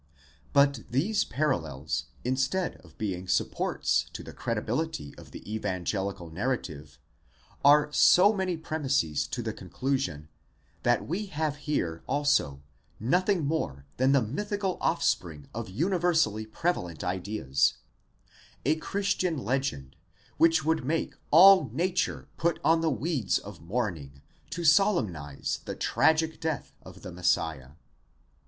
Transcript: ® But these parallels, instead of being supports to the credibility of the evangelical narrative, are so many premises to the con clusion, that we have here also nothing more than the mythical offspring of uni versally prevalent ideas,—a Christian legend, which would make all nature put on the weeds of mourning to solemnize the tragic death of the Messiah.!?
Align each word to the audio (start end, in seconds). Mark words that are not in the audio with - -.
® 0.01 0.03
But 0.51 0.79
these 0.89 1.23
parallels, 1.23 2.05
instead 2.23 2.77
of 2.77 2.97
being 2.97 3.27
supports 3.27 4.07
to 4.13 4.23
the 4.23 4.33
credibility 4.33 5.13
of 5.15 5.29
the 5.29 5.47
evangelical 5.53 6.31
narrative, 6.31 6.97
are 7.63 7.87
so 7.93 8.33
many 8.33 8.57
premises 8.57 9.27
to 9.27 9.43
the 9.43 9.53
con 9.53 9.69
clusion, 9.69 10.27
that 10.81 11.07
we 11.07 11.27
have 11.27 11.57
here 11.67 12.01
also 12.07 12.63
nothing 12.99 13.45
more 13.45 13.85
than 13.97 14.11
the 14.11 14.23
mythical 14.23 14.79
offspring 14.81 15.47
of 15.53 15.69
uni 15.69 15.97
versally 15.97 16.51
prevalent 16.51 17.03
ideas,—a 17.03 18.77
Christian 18.77 19.37
legend, 19.37 19.95
which 20.37 20.65
would 20.65 20.83
make 20.83 21.13
all 21.29 21.69
nature 21.71 22.27
put 22.37 22.59
on 22.63 22.81
the 22.81 22.89
weeds 22.89 23.37
of 23.37 23.61
mourning 23.61 24.23
to 24.49 24.63
solemnize 24.63 25.59
the 25.65 25.75
tragic 25.75 26.39
death 26.39 26.73
of 26.81 27.03
the 27.03 27.11
Messiah.!? 27.11 27.73